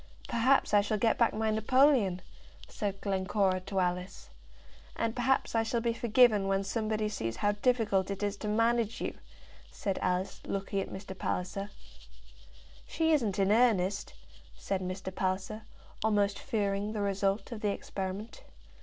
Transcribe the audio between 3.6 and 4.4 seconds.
Alice.